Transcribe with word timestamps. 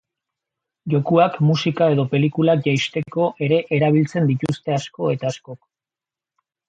Jokuak, 0.93 1.35
musika 1.49 1.89
edo 1.97 2.05
pelikulak 2.15 2.63
jeisteko 2.69 3.27
ere 3.49 3.59
erabiltzen 3.79 4.33
dituzte 4.33 4.77
asko 4.79 5.13
eta 5.17 5.33
askok. 5.35 5.59